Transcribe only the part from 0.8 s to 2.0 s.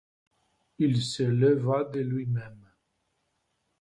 se leva de